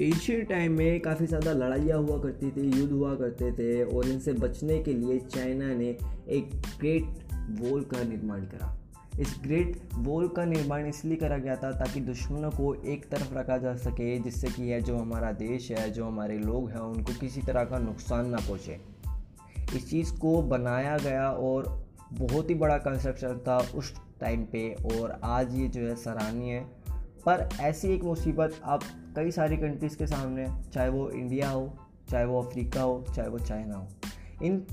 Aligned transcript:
Asian 0.00 0.44
time 0.44 0.72
में 0.72 1.00
काफ़ी 1.00 1.26
ज़्यादा 1.26 1.52
लड़ाइयाँ 1.52 1.98
हुआ 1.98 2.18
करती 2.18 2.50
थी, 2.50 2.80
युद्ध 2.80 2.92
हुआ 2.92 3.14
करते 3.14 3.52
थे 3.52 3.84
और 3.84 4.08
इनसे 4.08 4.32
बचने 4.32 4.78
के 4.78 4.92
लिए 4.92 5.18
चाइना 5.18 5.74
ने 5.74 5.88
एक 6.28 6.50
ग्रेट 6.80 7.04
वॉल 7.60 7.82
का 7.82 8.02
निर्माण 8.04 8.40
करा। 8.40 8.78
इस 9.20 9.36
ग्रेट 9.42 9.80
वॉल 9.94 10.28
का 10.28 10.44
निर्माण 10.44 10.86
इसलिए 10.86 11.16
करा 11.16 11.38
गया 11.38 11.56
था 11.56 11.72
ताकि 11.72 12.00
दुश्मनों 12.00 12.50
को 12.50 12.74
एक 12.74 13.08
तरफ़ 13.08 13.34
रखा 13.34 13.58
जा 13.58 13.74
सके, 13.74 14.18
जिससे 14.18 14.48
कि 14.48 14.62
यह 14.62 14.80
जो 14.80 14.96
हमारा 14.96 15.32
देश 15.32 15.70
है, 15.70 15.90
जो 15.90 16.04
हमारे 16.04 16.38
लोग 16.38 16.68
हैं, 16.70 16.80
उनको 16.80 17.12
किसी 17.20 17.42
तरह 17.42 17.64
का 17.64 17.78
नुकसान 17.78 18.26
ना 18.26 18.36
पहुँचे। 18.36 18.80
इस 19.76 19.90
चीज़ 19.90 20.12
को 20.12 20.42
बनाया 20.42 20.98
गया 20.98 21.30
और 21.30 21.84
बहुत 22.12 22.50
ही 22.50 22.54
बड़ा 22.54 22.78
कंस्ट्रक्शन 22.78 23.40
था 23.48 23.58
उस 23.74 23.94
टाइम 24.20 24.44
पे 24.44 24.74
और 24.74 25.20
आज 25.24 25.54
ये 25.54 25.68
जो 25.68 25.80
है 25.80 25.94
सराहनीय 25.96 26.66
पर 27.26 27.48
ऐसी 27.60 27.88
एक 27.88 28.02
मुसीबत 28.02 28.60
आप 28.64 28.82
कई 29.16 29.30
सारी 29.30 29.56
कंट्रीज़ 29.56 29.96
के 29.96 30.06
सामने, 30.06 30.48
चाहे 30.72 30.88
वो 30.88 31.10
इंडिया 31.10 31.50
हो, 31.50 31.78
चाहे 32.10 32.24
वो 32.24 32.42
अफ्रीका 32.42 32.82
हो, 32.82 33.04
चाहे 33.16 33.28
वो 33.28 33.38
चाइना 33.38 33.74
हो। 33.74 33.88
इन 34.42 34.66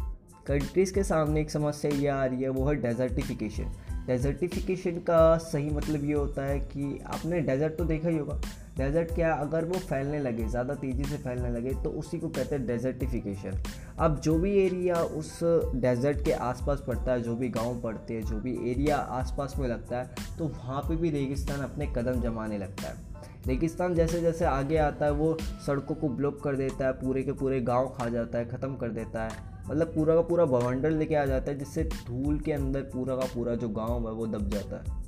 कंट्रीज़ 0.47 0.93
के 0.93 1.03
सामने 1.03 1.41
एक 1.41 1.51
समस्या 1.51 1.91
ये 1.91 2.07
आ 2.07 2.25
रही 2.25 2.41
है, 2.41 2.49
वो 2.49 2.69
है 2.69 2.75
डेजर्टिफिकेशन 2.75 3.71
डेजर्टिफिकेशन 4.07 4.91
का 4.91 5.37
सही 5.37 5.69
मतलब 5.69 6.05
ये 6.05 6.13
होता 6.13 6.45
है 6.45 6.59
कि 6.59 6.99
आपने 7.07 7.41
डेजर्ट 7.41 7.77
तो 7.77 7.85
देखा 7.85 8.09
ही 8.09 8.17
होगा। 8.17 8.41
डेजर्ट 8.77 9.13
क्या, 9.15 9.33
अगर 9.33 9.65
वो 9.65 9.79
फैलने 9.79 10.19
लगे, 10.19 10.47
ज़्यादा 10.47 10.73
तेज़ी 10.73 11.03
से 11.03 11.17
फैलने 11.17 11.49
लगे 11.49 11.73
तो 11.83 11.89
उसी 11.91 12.19
को 12.19 12.29
कहते 12.29 12.55
हैं 12.55 12.65
डेजर्टिफिकेशन 12.67 13.61
अब 13.99 14.19
जो 14.19 14.37
भी 14.39 14.53
एरिया 14.57 14.95
उस 14.95 15.39
डेजर्ट 15.75 16.23
के 16.25 16.31
आसपास 16.31 16.83
पड़ता 16.87 17.11
है, 17.11 17.21
जो 17.21 17.35
भी 17.35 17.49
गाँव 17.49 17.79
पड़ते 17.81 18.13
हैं, 18.13 18.25
जो 18.25 18.39
भी 18.39 18.57
एरिया 18.71 18.97
आसपास 18.97 19.55
में 19.59 19.67
लगता 19.67 19.97
है 19.97 20.37
तो 20.37 20.47
वहाँ 20.47 20.81
पे 20.81 20.95
भी 20.95 21.09
रेगिस्तान 21.09 21.59
अपने 21.59 21.87
कदम 21.87 22.21
जमाने 22.21 22.57
लगता 22.57 22.87
है. 22.87 23.09
रेगिस्तान 23.47 23.95
जैसे 23.95 24.21
जैसे 24.21 24.45
आगे 24.45 24.77
आता 24.77 25.05
है, 25.05 25.11
वो 25.11 25.37
सड़कों 25.65 25.95
को 25.95 26.09
ब्लॉक 26.09 26.41
कर 26.43 26.55
देता 26.55 26.85
है, 26.85 26.91
पूरे 26.93 27.23
के 27.23 27.31
पूरे 27.31 27.59
गाँव 27.61 27.87
खा 27.89 28.07
जाता 28.09 28.37
है, 28.37 28.49
ख़त्म 28.49 28.75
कर 28.75 28.89
देता 28.89 29.23
है. 29.23 29.31
मतलब 29.69 29.87
पूरा 29.87 30.15
का 30.15 30.21
पूरा 30.21 30.45
बवंडर 30.45 30.91
लेके 30.91 31.15
आ 31.15 31.25
जाता 31.25 31.51
है, 31.51 31.57
जिससे 31.57 31.83
धूल 32.07 32.39
के 32.39 32.51
अंदर 32.51 32.81
पूरा 32.93 33.15
का 33.15 33.25
पूरा 33.25 33.55
जो 33.55 33.69
गाँव 33.69 34.07
है, 34.07 34.13
वो 34.13 34.27
दब 34.27 34.49
जाता 34.49 34.75
है. 34.75 34.99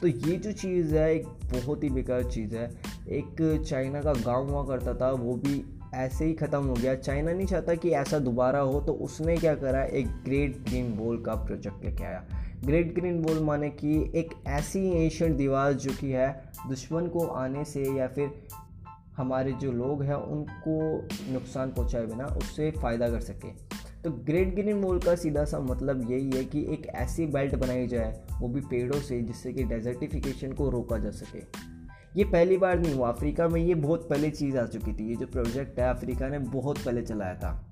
तो 0.00 0.06
ये 0.06 0.36
जो 0.36 0.52
चीज़ 0.52 0.94
है, 0.94 1.14
एक 1.14 1.26
बहुत 1.52 1.84
ही 1.84 1.90
बेकार 1.90 2.22
चीज़ 2.24 2.54
है. 2.56 2.70
एक 3.08 3.64
चाइना 3.68 4.02
का 4.02 4.12
गाँव 4.12 4.50
हुआ 4.50 4.64
करता 4.66 4.94
था, 4.94 5.10
वो 5.10 5.34
भी 5.34 5.64
ऐसे 5.94 6.24
ही 6.24 6.34
ख़त्म 6.34 6.64
हो 6.64 6.74
गया। 6.74 6.94
चाइना 6.94 7.32
नहीं 7.32 7.46
चाहता 7.46 7.74
कि 7.74 7.90
ऐसा 7.90 8.18
दोबारा 8.18 8.58
हो 8.58 8.80
तो 8.80 8.92
उसने 8.92 9.36
क्या 9.36 9.54
करा, 9.54 9.82
एक 9.84 10.06
ग्रेट 10.06 10.58
ग्रीन 10.68 10.92
वॉल 10.92 11.22
का 11.22 11.34
प्रोजेक्ट 11.34 11.84
लेके 11.84 12.04
आया। 12.04 12.24
ग्रेट 12.64 12.94
ग्रीन 12.94 13.22
वॉल 13.22 13.40
माने 13.40 13.70
कि 13.70 14.12
एक 14.14 14.34
ऐसी 14.46 14.88
एशियन 15.06 15.36
दीवार 15.36 15.72
जो 15.72 15.92
कि 15.92 16.10
है, 16.10 16.52
दुश्मन 16.68 17.06
को 17.06 17.26
आने 17.26 17.64
से 17.64 17.82
या 17.98 18.08
फिर 18.08 18.30
हमारे 19.16 19.52
जो 19.52 19.72
लोग 19.72 20.02
हैं, 20.02 20.14
उनको 20.14 21.08
नुकसान 21.32 21.70
पहुँचाए 21.70 22.06
बिना 22.06 22.26
उससे 22.26 22.70
फ़ायदा 22.70 23.08
कर 23.08 23.20
सके। 23.20 23.50
तो 24.04 24.10
ग्रेट 24.10 24.54
ग्रीन 24.54 24.82
वॉल 24.82 24.98
का 24.98 25.14
सीधा 25.14 25.44
सा 25.44 25.58
मतलब 25.58 26.10
यही 26.10 26.30
है 26.30 26.44
कि 26.44 26.60
एक 26.60 26.86
ऐसी 26.86 27.26
बेल्ट 27.26 27.54
बनाई 27.54 27.86
जाए, 27.86 28.22
वो 28.40 28.48
भी 28.48 28.60
पेड़ों 28.60 29.00
से, 29.00 29.20
जिससे 29.20 29.52
कि 29.52 29.64
डेजर्टिफिकेशन 29.64 30.52
को 30.52 30.70
रोका 30.70 30.98
जा 30.98 31.10
सके। 31.10 31.71
ये 32.16 32.24
पहली 32.24 32.56
बार 32.56 32.78
नहीं 32.78 32.94
हुआ। 32.94 33.08
अफ्रीका 33.08 33.48
में 33.48 33.60
ये 33.60 33.74
बहुत 33.74 34.08
पहले 34.10 34.30
चीज़ 34.30 34.58
आ 34.58 34.66
चुकी 34.66 34.92
थी। 34.92 35.08
ये 35.08 35.16
जो 35.16 35.26
प्रोजेक्ट 35.26 35.80
है, 35.80 35.90
अफ्रीका 35.90 36.28
ने 36.28 36.38
बहुत 36.38 36.78
पहले 36.78 37.02
चलाया 37.02 37.34
था। 37.34 37.68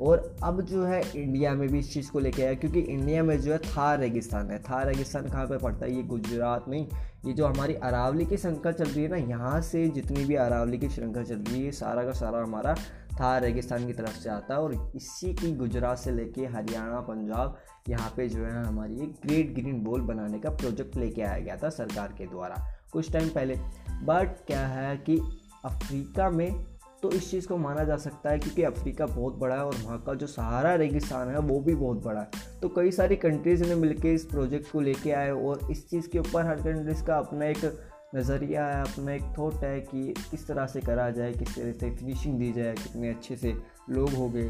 और 0.00 0.36
अब 0.42 0.60
जो 0.60 0.84
है, 0.84 1.22
इंडिया 1.22 1.54
में 1.54 1.68
भी 1.68 1.78
इस 1.78 1.92
चीज़ 1.92 2.10
को 2.10 2.18
लेके 2.18 2.42
आया, 2.42 2.54
क्योंकि 2.54 2.80
इंडिया 2.80 3.22
में 3.22 3.40
जो 3.40 3.52
है, 3.52 3.58
थार 3.58 3.98
रेगिस्तान 3.98 4.50
है। 4.50 4.58
थार 4.58 4.86
रेगिस्तान 4.86 5.28
कहाँ 5.28 5.46
पे 5.46 5.58
पड़ता 5.58 5.86
है? 5.86 5.96
ये 5.96 6.02
गुजरात 6.02 6.64
में 6.68 6.88
ये 7.26 7.32
जो 7.32 7.46
हमारी 7.46 7.74
अरावली 7.74 8.26
की 8.26 8.36
श्रृंखला 8.36 8.72
चल 8.72 8.84
रही 8.84 9.02
है 9.02 9.08
ना, 9.08 9.16
यहाँ 9.16 9.60
से 9.60 9.88
जितनी 9.88 10.24
भी 10.24 10.34
अरावली 10.34 10.78
की 10.78 10.88
श्रृंखला 10.88 11.22
चल 11.22 11.34
रही 11.34 11.58
है, 11.58 11.64
ये 11.64 11.72
सारा 11.72 12.04
का 12.04 12.12
सारा 12.12 12.42
हमारा 12.42 12.74
थार 13.20 13.42
रेगिस्तान 13.42 13.86
की 13.86 13.92
तरफ़ 13.92 14.18
से 14.18 14.30
आता 14.30 14.54
है। 14.54 14.60
और 14.60 14.92
इसी 14.96 15.34
की 15.34 15.52
गुजरात 15.52 15.98
से 15.98 16.10
लेके 16.10 16.46
हरियाणा, 16.46 17.00
पंजाब, 17.00 17.58
यहाँ 17.88 18.12
पे 18.16 18.28
जो 18.28 18.44
है, 18.44 18.64
हमारी 18.64 18.94
एक 18.94 19.14
ग्रेट 19.26 19.54
ग्रीन 19.54 19.84
बोल 19.84 20.00
बनाने 20.00 20.38
का 20.38 20.50
प्रोजेक्ट 20.50 20.96
लेके 20.96 21.22
आया 21.22 21.38
गया 21.38 21.56
था 21.56 21.68
सरकार 21.68 22.14
के 22.18 22.26
द्वारा। 22.26 22.77
कुछ 22.92 23.12
टाइम 23.12 23.28
पहले। 23.28 23.54
बट 24.02 24.46
क्या 24.46 24.66
है 24.66 24.96
कि 24.96 25.20
अफ्रीका 25.64 26.30
में 26.30 26.64
तो 27.02 27.10
इस 27.10 27.30
चीज़ 27.30 27.48
को 27.48 27.56
माना 27.56 27.84
जा 27.84 27.96
सकता 27.96 28.30
है 28.30 28.38
क्योंकि 28.38 28.62
अफ्रीका 28.62 29.06
बहुत 29.06 29.34
बड़ा 29.34 29.54
है 29.54 29.64
और 29.64 29.74
वहाँ 29.84 30.02
का 30.02 30.14
जो 30.14 30.26
सहारा 30.26 30.74
रेगिस्तान 30.74 31.28
है, 31.28 31.38
वो 31.38 31.60
भी 31.60 31.74
बहुत 31.74 32.04
बड़ा 32.04 32.20
है। 32.20 32.30
तो 32.62 32.68
कई 32.68 32.90
सारी 32.90 33.16
कंट्रीज़ 33.16 33.64
ने 33.64 33.74
मिलकर 33.74 34.08
इस 34.08 34.24
प्रोजेक्ट 34.24 34.72
को 34.72 34.80
लेके 34.80 35.12
आए 35.12 35.30
और 35.30 35.68
इस 35.70 35.90
चीज़ 35.90 36.08
के 36.08 36.18
ऊपर 36.18 36.46
हर 36.46 36.56
कंट्रीज़ 36.56 37.04
का 37.04 37.18
अपना 37.18 37.44
एक 37.44 37.80
नज़रिया 38.14 38.66
है, 38.66 38.82
अपना 38.82 39.12
एक 39.12 39.22
थॉट 39.38 39.54
है 39.54 39.80
कि 39.80 40.14
किस 40.30 40.46
तरह 40.46 40.66
से 40.66 40.80
करा 40.80 41.10
जाए, 41.10 41.32
किस 41.32 41.56
तरह 41.56 41.72
से 41.72 41.90
फिनिशिंग 41.90 42.38
दी 42.38 42.52
जाए, 42.52 42.74
कितने 42.74 43.08
अच्छे 43.08 43.36
से 43.36 43.54
लोग 43.90 44.10
हो 44.10 44.28
गए। 44.28 44.48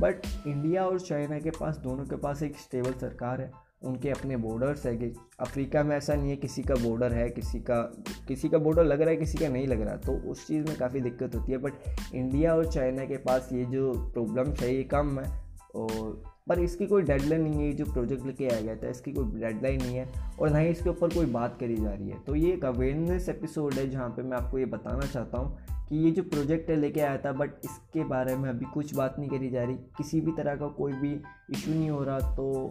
बट 0.00 0.16
इंडिया 0.46 0.86
और 0.86 1.00
चाइना 1.00 1.38
के 1.38 1.50
पास, 1.50 1.76
दोनों 1.76 2.04
के 2.04 2.16
पास 2.16 2.42
एक 2.42 2.56
स्टेबल 2.56 2.92
सरकार 2.92 3.40
है। 3.40 3.63
उनके 3.84 4.10
अपने 4.10 4.36
बॉर्डर्स 4.36 4.86
है 4.86 4.96
कि 4.96 5.12
अफ्रीका 5.40 5.82
में 5.82 5.96
ऐसा 5.96 6.14
नहीं 6.14 6.30
है 6.30 6.36
किसी 6.36 6.62
का 6.62 6.74
बॉर्डर 6.74 7.12
है, 7.12 7.28
किसी 7.30 7.60
का 7.60 7.80
किसी 8.28 8.48
का 8.48 8.58
बॉर्डर 8.58 8.84
लग 8.84 9.00
रहा 9.00 9.10
है, 9.10 9.16
किसी 9.16 9.38
का 9.38 9.48
नहीं 9.48 9.66
लग 9.66 9.80
रहा। 9.80 9.96
तो 9.96 10.12
उस 10.30 10.46
चीज़ 10.46 10.66
में 10.68 10.76
काफ़ी 10.76 11.00
दिक्कत 11.00 11.34
होती 11.34 11.52
है। 11.52 11.58
बट 11.58 11.72
इंडिया 12.14 12.54
और 12.54 12.72
चाइना 12.72 13.04
के 13.04 13.16
पास 13.16 13.48
ये 13.52 13.64
जो 13.64 13.92
प्रॉब्लम्स 13.92 14.60
है, 14.60 14.74
ये 14.74 14.82
कम 14.84 15.18
है। 15.20 15.42
और, 15.74 16.22
पर 16.48 16.58
इसकी 16.58 16.86
कोई 16.86 17.02
डेडलाइन 17.02 17.42
नहीं 17.42 17.66
है 17.66 17.72
जो 17.72 17.84
प्रोजेक्ट 17.84 18.26
लेके 18.26 18.48
आया 18.48 18.60
गया 18.60 18.76
था, 18.76 18.88
इसकी 18.88 19.12
कोई 19.12 19.40
डेडलाइन 19.40 19.82
नहीं 19.82 19.96
है। 19.96 20.08
और 20.40 20.50
ना 20.50 20.58
ही 20.58 20.68
इसके 20.68 20.90
ऊपर 20.90 21.14
कोई 21.14 21.26
बात 21.26 21.56
करी 21.60 21.76
जा 21.76 21.90
रही 21.90 22.08
है। 22.08 22.18
तो 22.18 22.34
ये 22.34 22.52
एक 22.52 22.64
अवेयरनेस 22.64 23.28
एपिसोड 23.28 23.74
है, 23.74 23.88
जहाँ 23.90 24.08
पे 24.08 24.22
मैं 24.22 24.36
आपको 24.36 24.58
ये 24.58 24.64
बताना 24.64 25.06
चाहता 25.06 25.38
हूँ 25.38 25.56
कि 25.88 25.96
ये 25.96 26.10
जो 26.10 26.22
प्रोजेक्ट 26.22 26.70
है, 26.70 26.76
लेके 26.76 27.00
आया 27.00 27.16
था 27.18 27.32
बट 27.32 27.50
इसके 27.64 28.04
बारे 28.04 28.36
में 28.36 28.48
अभी 28.50 28.64
कुछ 28.64 28.94
बात 28.94 29.16
नहीं 29.18 29.30
करी 29.30 29.50
जा 29.50 29.64
रही। 29.64 29.74
किसी 29.74 30.20
भी 30.20 30.32
तरह 30.32 30.56
का 30.56 30.66
कोई 30.68 30.92
भी 30.92 31.12
इशू 31.50 31.70
नहीं 31.70 31.90
हो 31.90 32.02
रहा 32.04 32.18
तो 32.18 32.70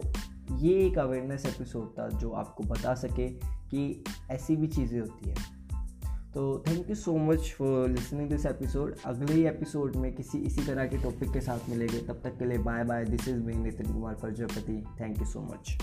ये 0.52 0.86
एक 0.86 0.98
अवेयरनेस 0.98 1.46
एपिसोड 1.46 1.98
था 1.98 2.08
जो 2.08 2.30
आपको 2.30 2.64
बता 2.64 2.94
सके 2.94 3.28
कि 3.70 4.04
ऐसी 4.30 4.56
भी 4.56 4.66
चीज़ें 4.66 5.00
होती 5.00 5.30
हैं। 5.30 5.68
तो 6.32 6.64
thank 6.68 6.88
you 6.88 6.94
so 6.94 7.16
much 7.16 7.54
for 7.58 7.88
listening 7.88 8.30
this 8.30 8.46
episode 8.46 8.96
अगले 9.04 9.34
ही 9.34 9.46
एपिसोड 9.46 9.96
में 9.96 10.14
किसी 10.14 10.38
इसी 10.38 10.66
तरह 10.66 10.86
के 10.86 10.98
टॉपिक 10.98 11.32
के 11.32 11.40
साथ 11.40 11.70
मिलेंगे। 11.70 11.98
तब 11.98 12.20
तक 12.24 12.38
के 12.38 12.44
लिए 12.44 12.58
bye 12.58 12.84
bye 12.84 13.04
this 13.04 13.28
is 13.28 13.36
me 13.36 13.54
Nitin 13.54 13.92
Kumar 13.92 14.14
Prajapati 14.14 14.84
thank 15.00 15.18
you 15.18 15.24
so 15.24 15.40
much 15.40 15.78